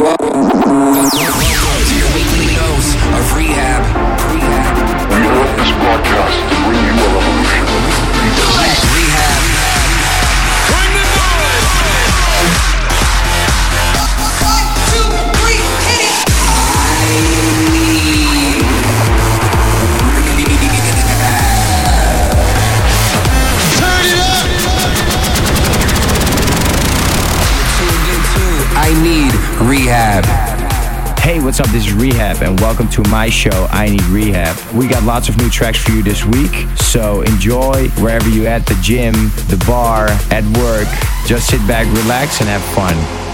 [0.00, 0.39] what's
[32.42, 34.56] And welcome to my show, I Need Rehab.
[34.74, 38.64] We got lots of new tracks for you this week, so enjoy wherever you at
[38.64, 39.12] the gym,
[39.48, 40.88] the bar, at work.
[41.26, 43.29] Just sit back, relax, and have fun.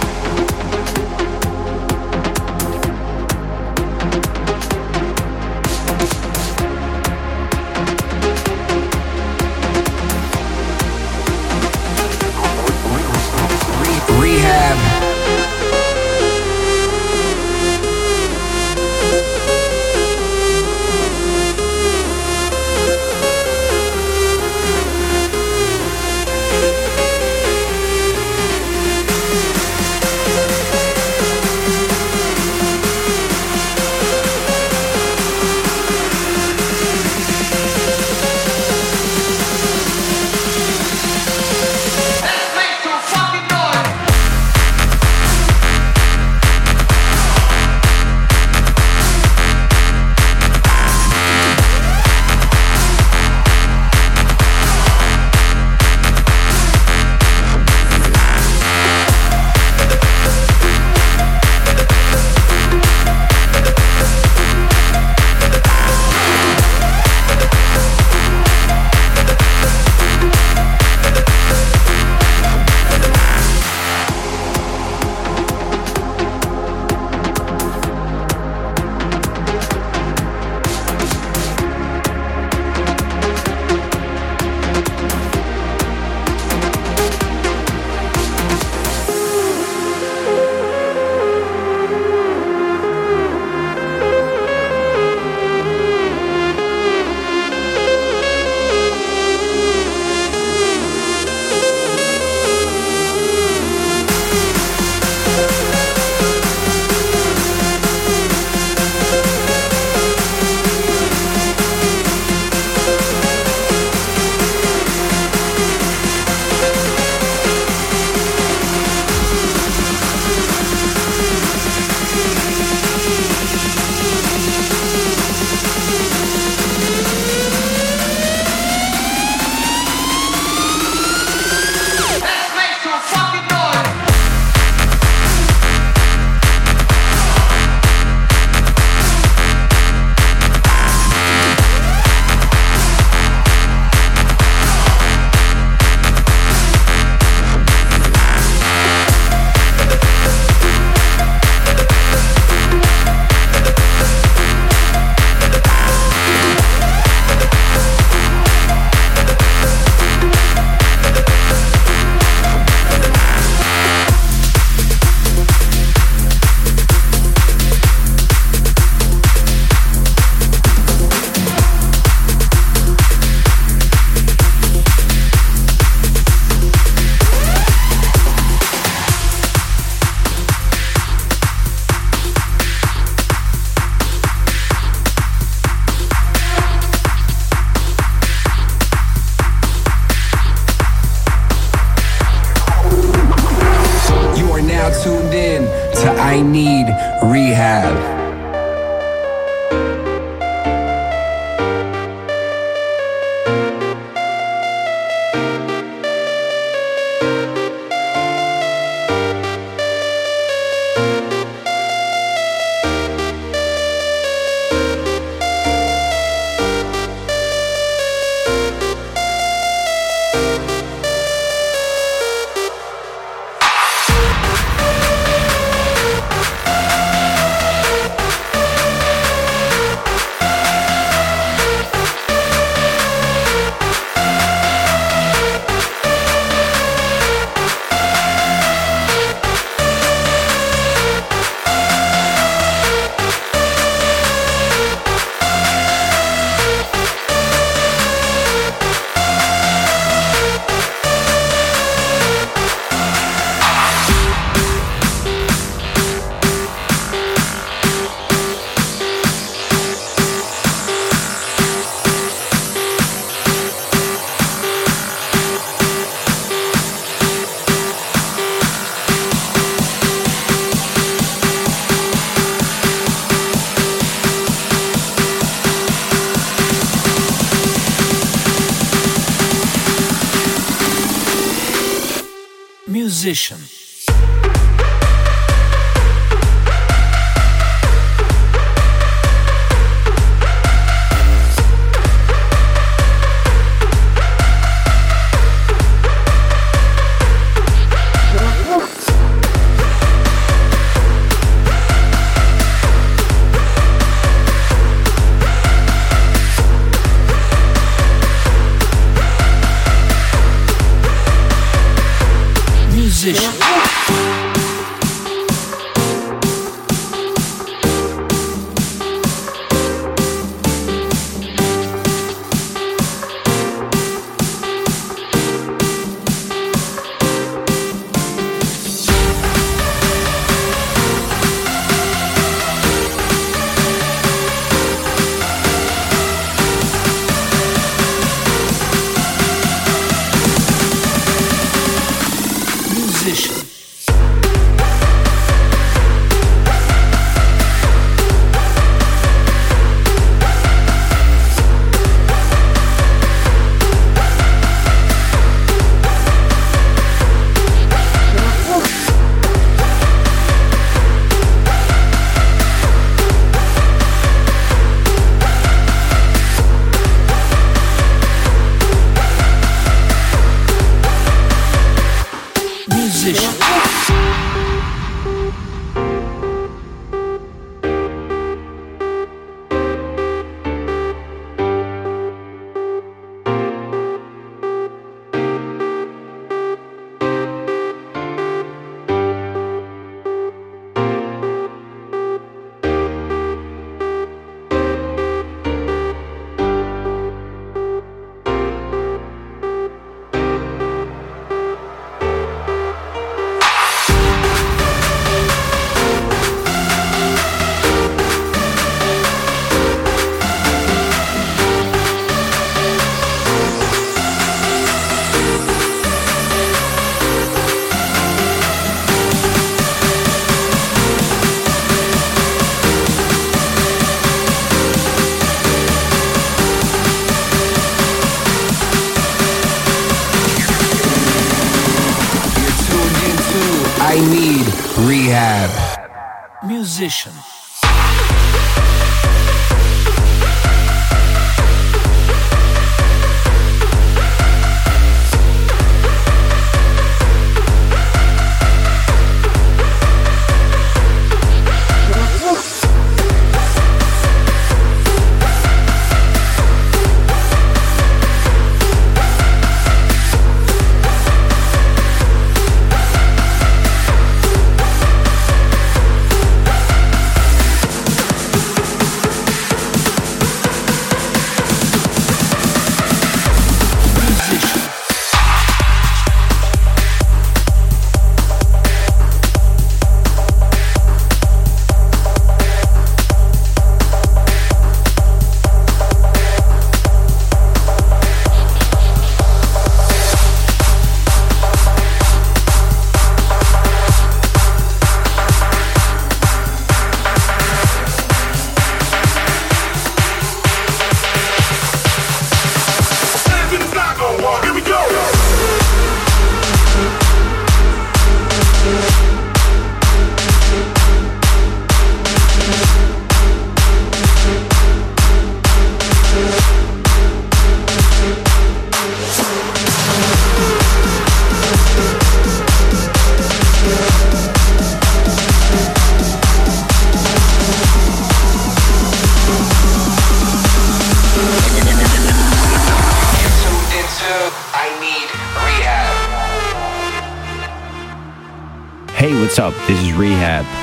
[437.07, 437.36] Musician.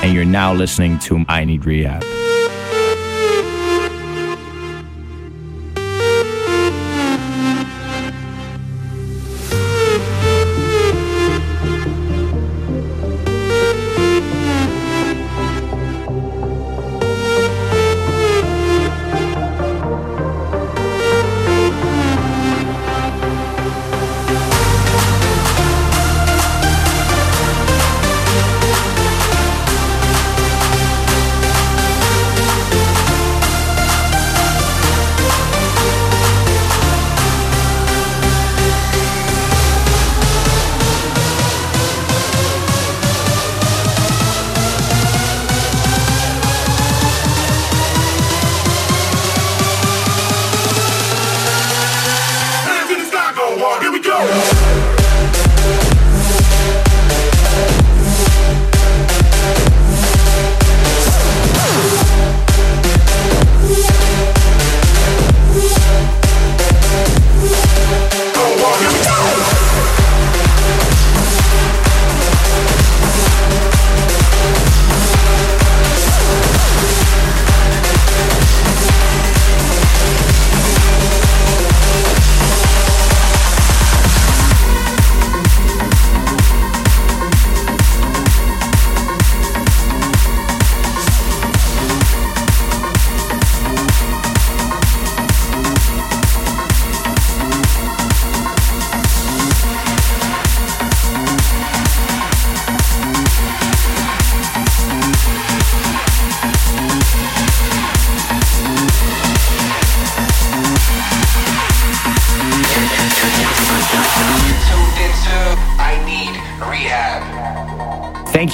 [0.04, 2.23] And you're now listening to I Need Rehab.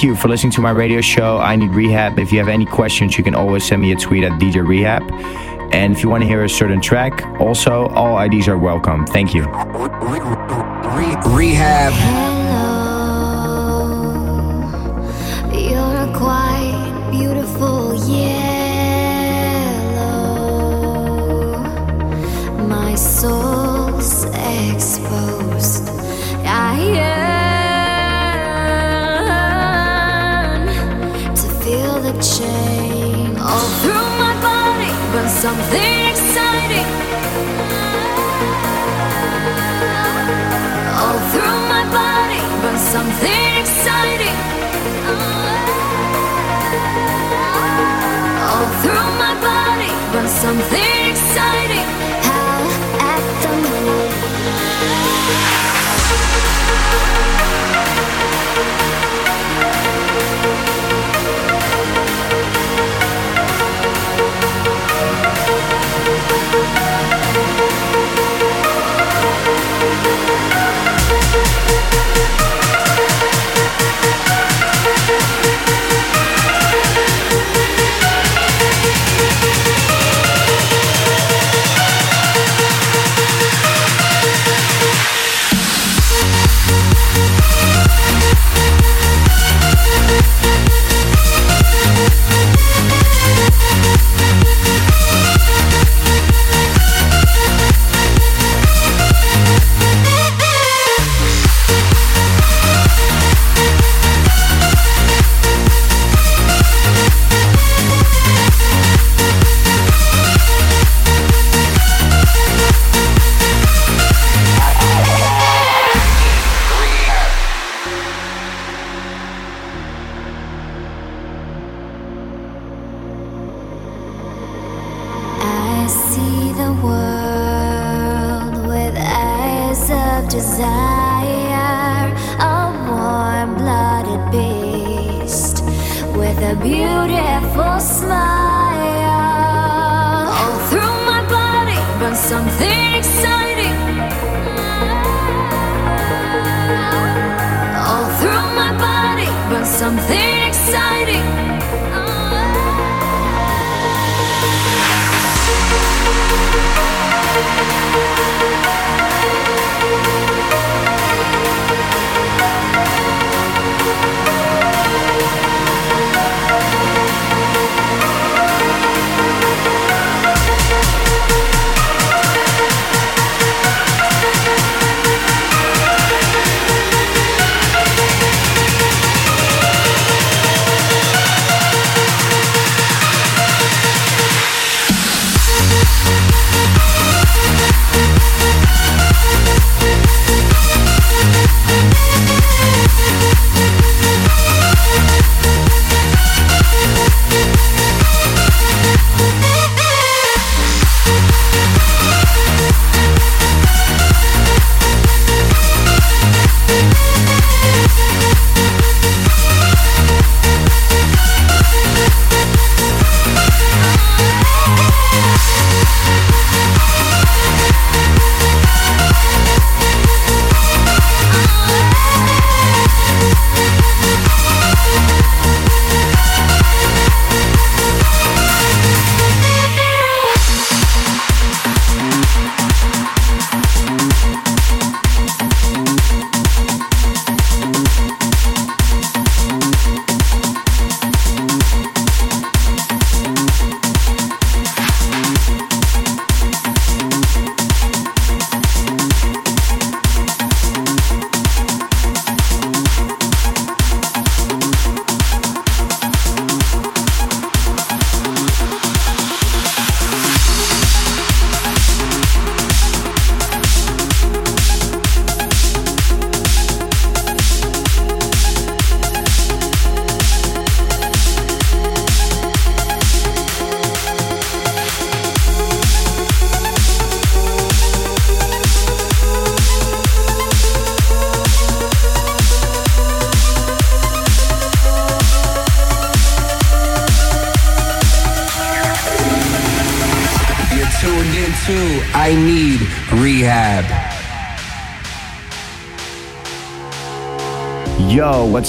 [0.01, 1.37] Thank you for listening to my radio show.
[1.37, 2.17] I need rehab.
[2.17, 5.03] If you have any questions, you can always send me a tweet at DJ Rehab.
[5.71, 9.05] And if you want to hear a certain track, also all IDs are welcome.
[9.05, 9.43] Thank you.
[11.37, 12.30] Rehab.
[42.91, 43.40] Something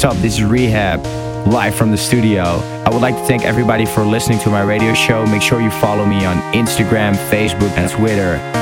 [0.02, 0.21] What's up?
[0.21, 1.00] This is Rehab,
[1.47, 2.42] live from the studio.
[2.42, 5.25] I would like to thank everybody for listening to my radio show.
[5.26, 8.62] Make sure you follow me on Instagram, Facebook, and Twitter.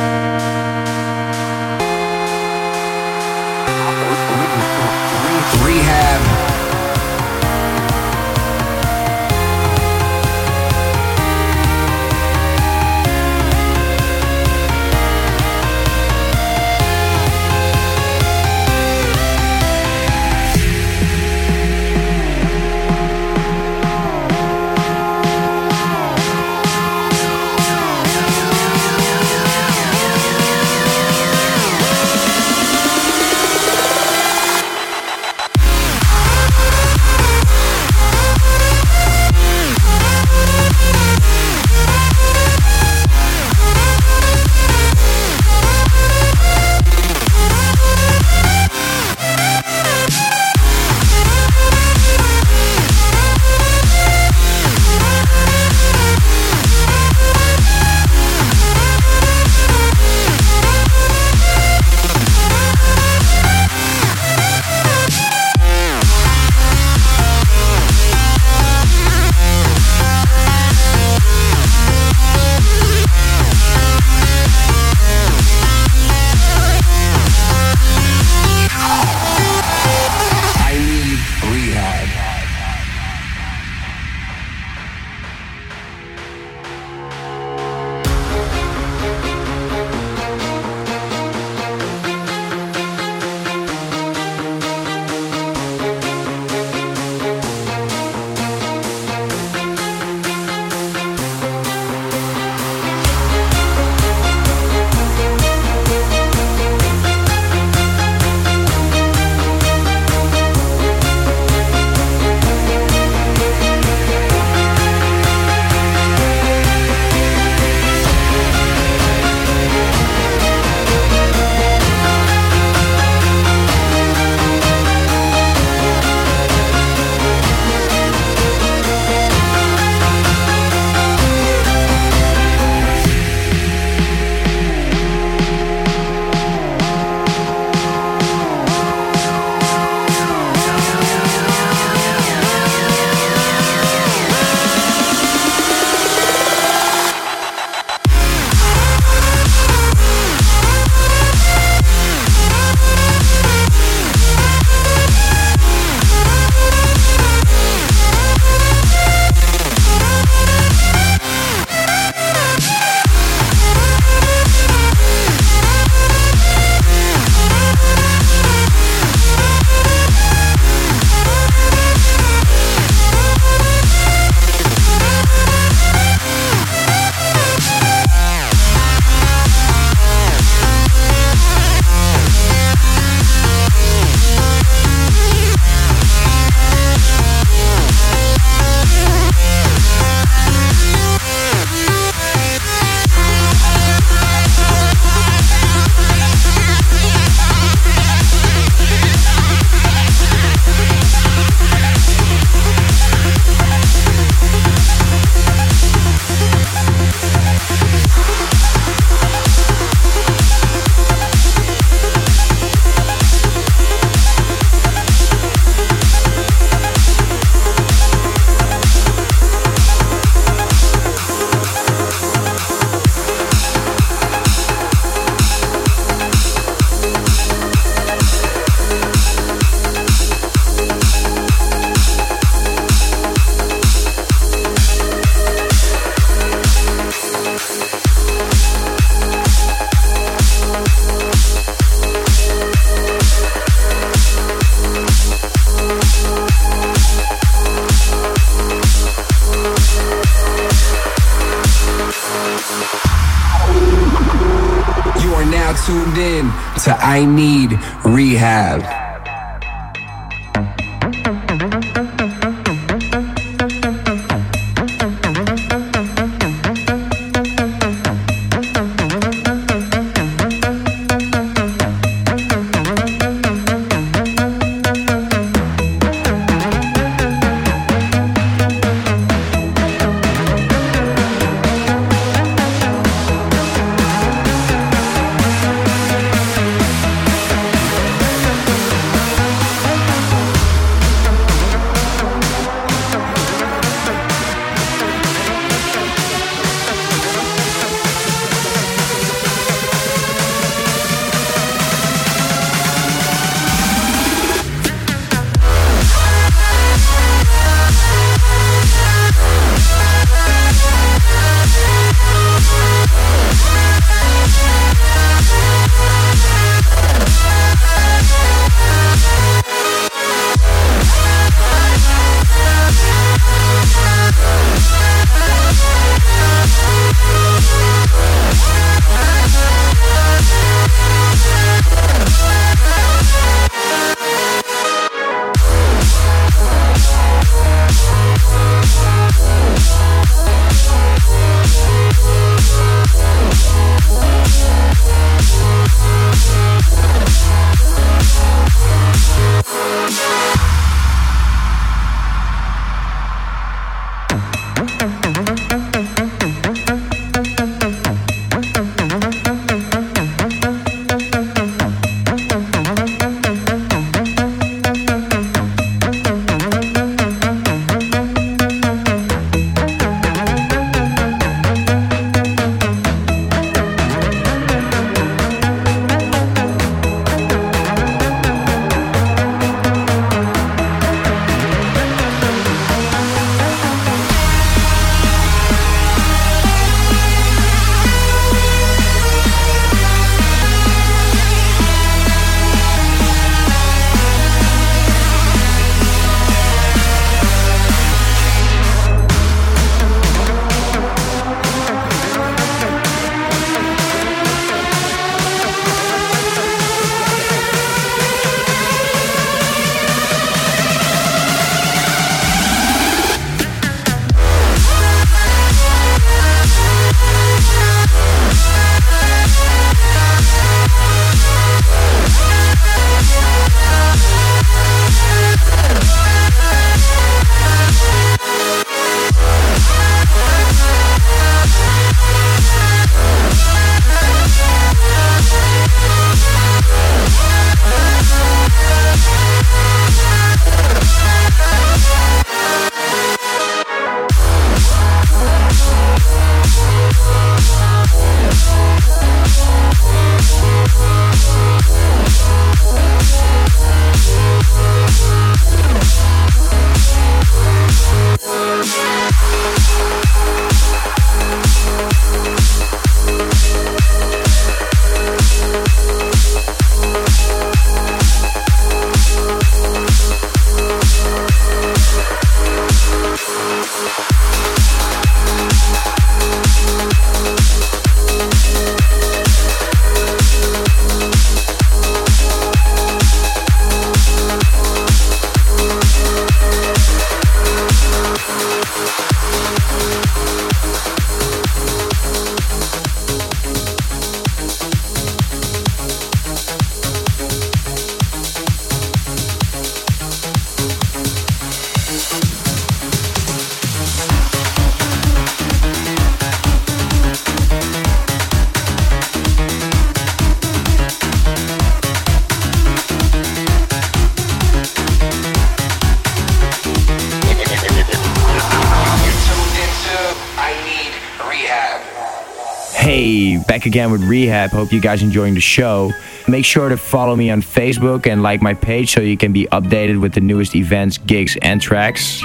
[523.81, 524.73] Back again with Rehab.
[524.73, 526.13] Hope you guys enjoying the show.
[526.47, 529.67] Make sure to follow me on Facebook and like my page so you can be
[529.73, 532.43] updated with the newest events, gigs, and tracks.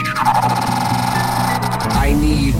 [1.98, 2.56] I need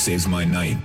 [0.00, 0.78] saves my night.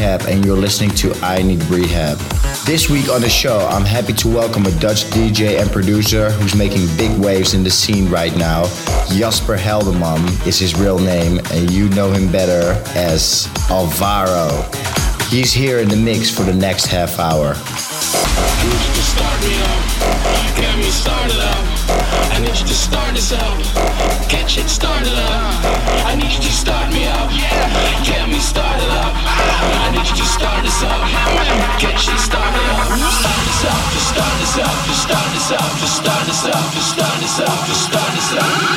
[0.00, 2.16] Rehab, and you're listening to I Need Rehab.
[2.64, 6.54] This week on the show, I'm happy to welcome a Dutch DJ and producer who's
[6.54, 8.64] making big waves in the scene right now.
[9.10, 14.48] Jasper Helderman is his real name, and you know him better as Alvaro.
[15.28, 17.52] He's here in the mix for the next half hour.
[17.54, 19.80] I need you to start me up.
[20.56, 21.70] Get started up.
[22.32, 23.58] I need you to start this up.
[24.30, 26.08] Get it started up.
[26.08, 27.28] I need you to start me up.
[27.30, 28.19] Get started up.
[30.00, 31.00] You to start this up.
[31.78, 32.88] Get shit started up.
[32.88, 33.92] Start this up.
[33.92, 34.86] Just start this up.
[34.86, 35.70] Just start this up.
[35.76, 36.72] Just start this up.
[36.72, 37.66] Just start this up.
[37.66, 38.69] Just start this up.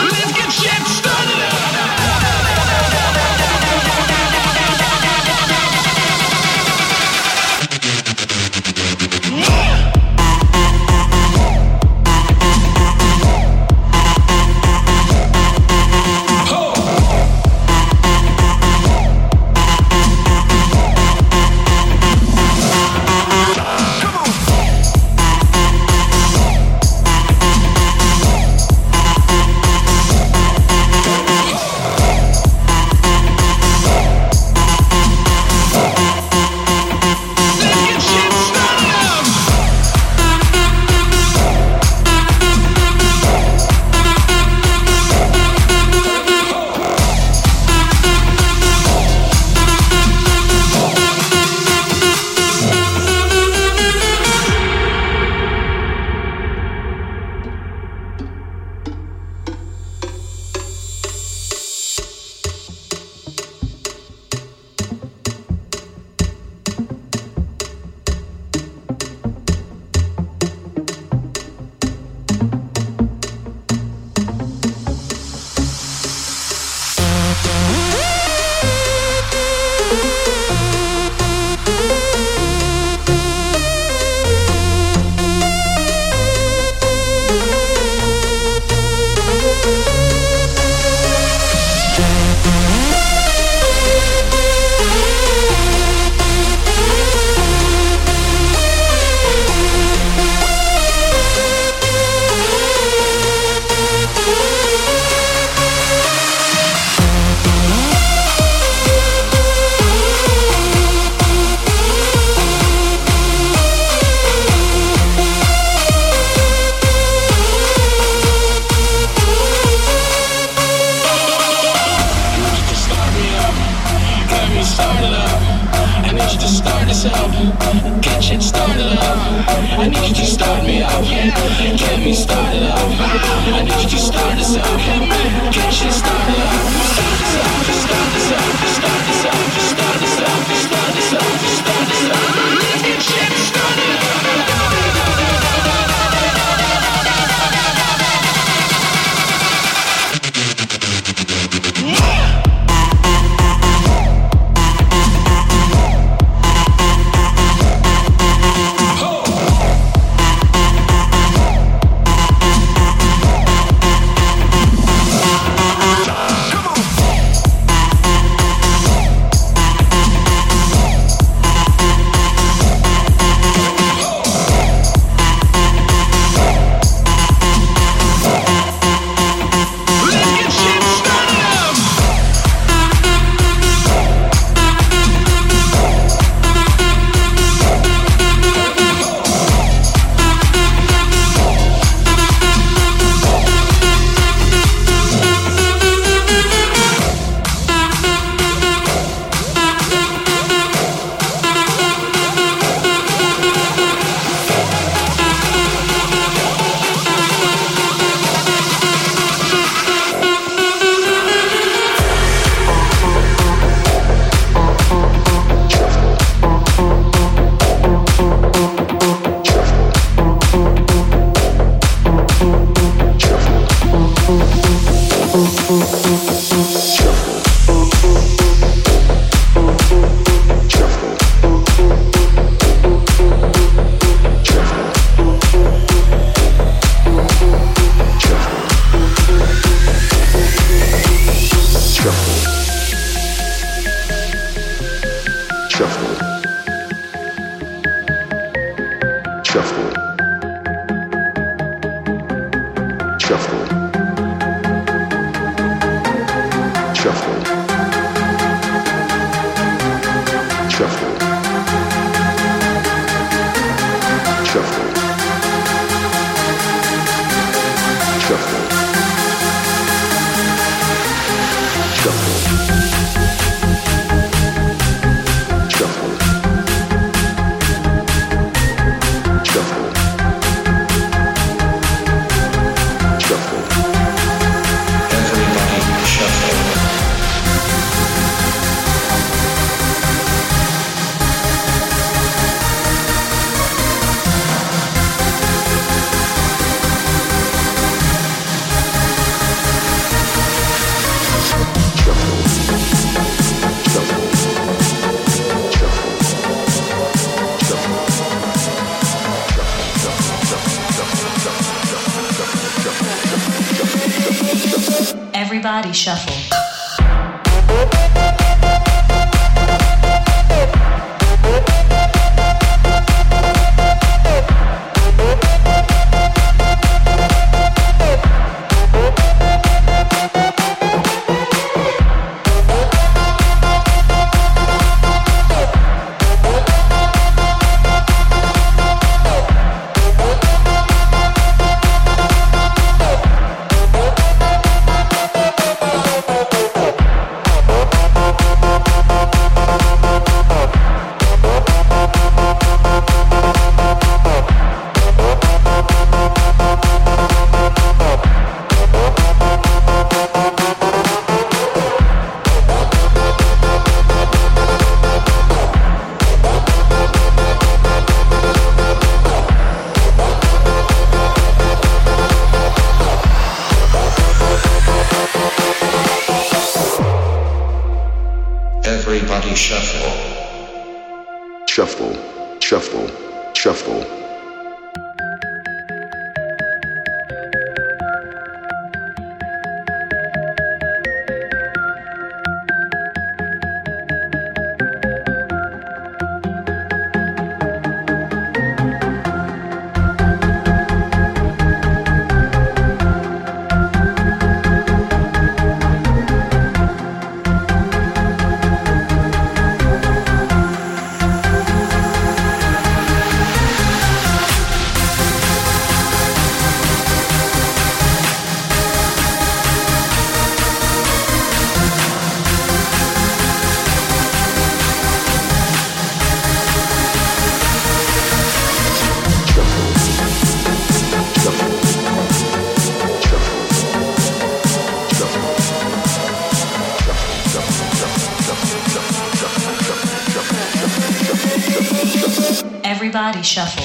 [443.54, 443.83] Shuffle.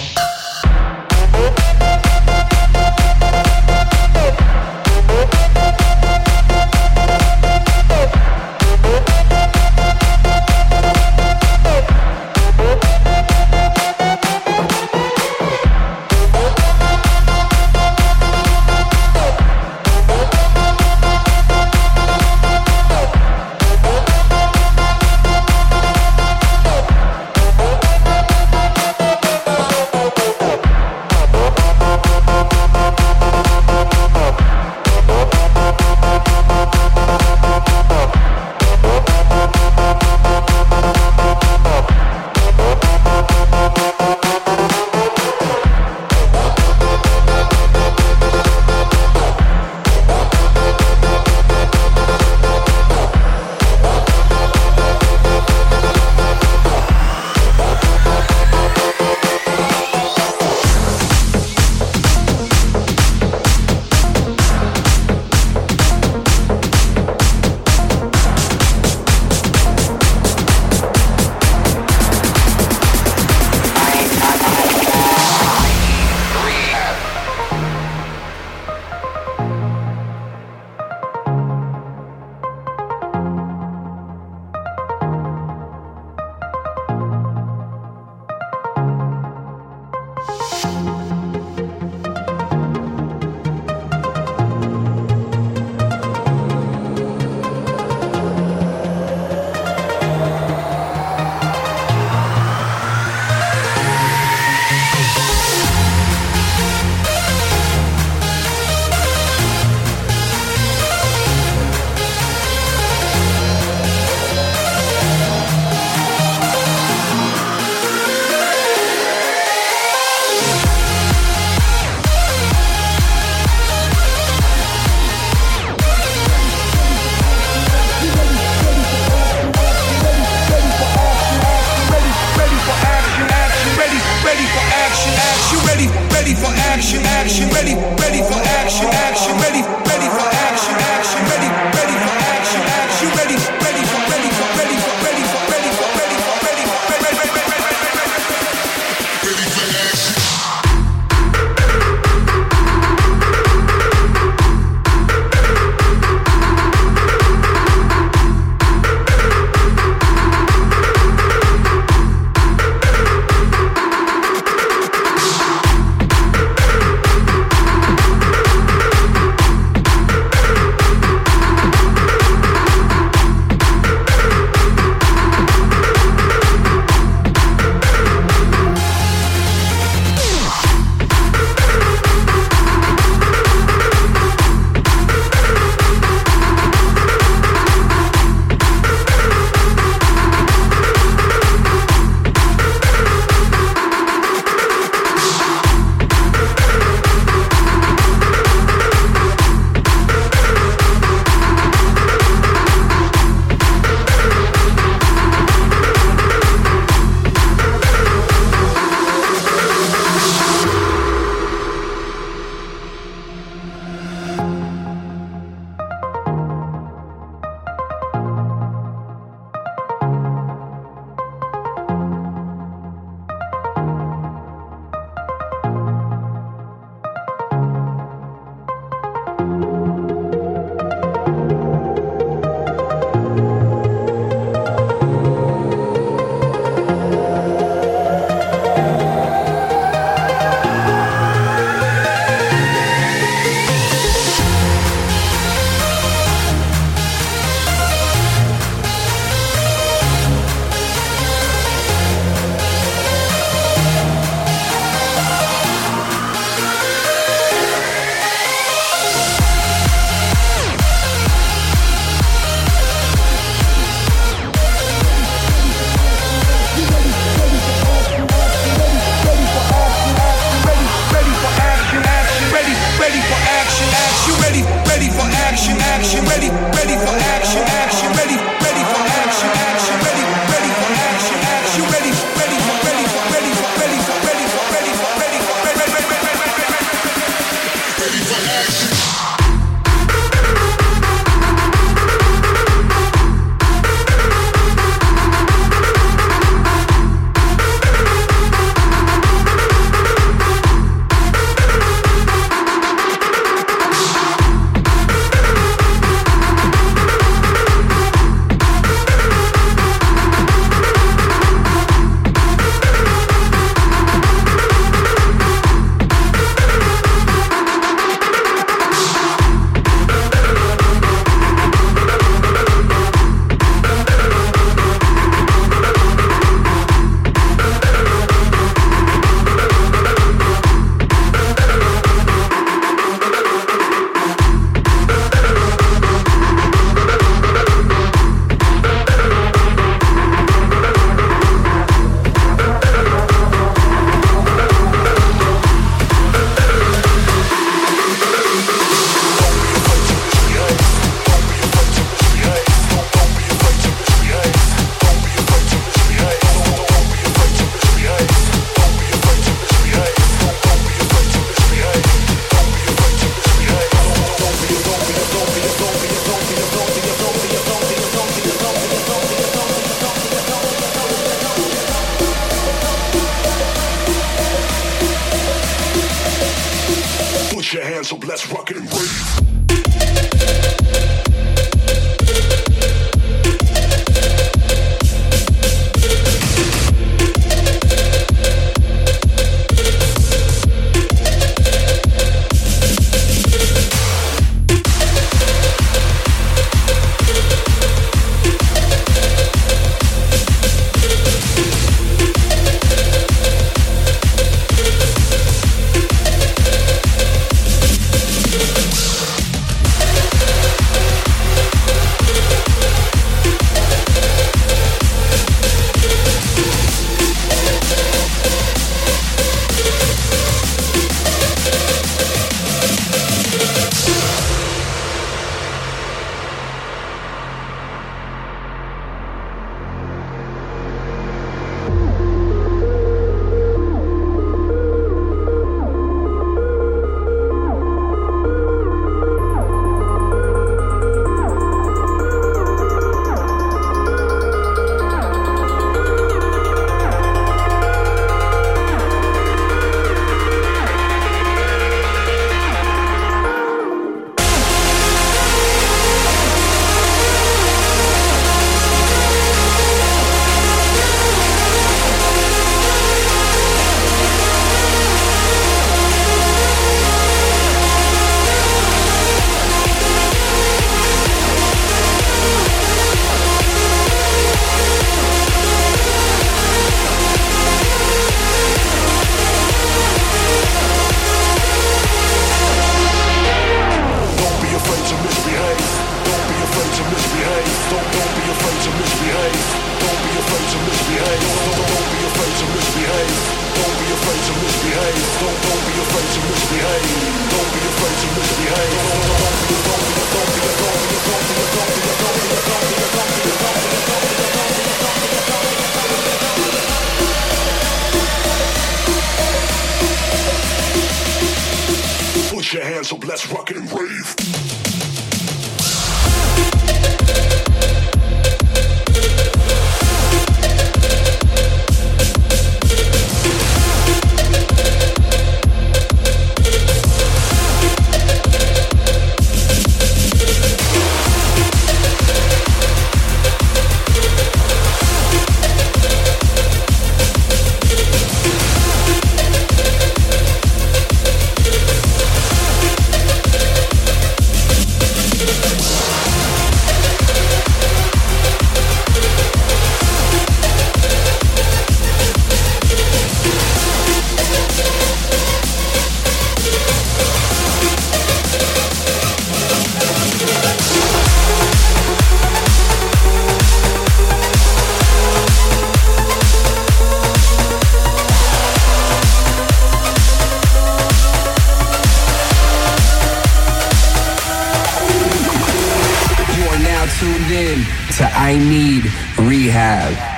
[578.21, 579.05] I Need
[579.39, 580.38] Rehab.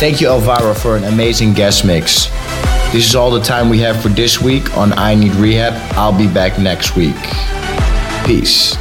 [0.00, 2.28] Thank you, Elvira, for an amazing guest mix.
[2.90, 5.74] This is all the time we have for this week on I Need Rehab.
[5.94, 7.14] I'll be back next week.
[8.24, 8.78] Peace.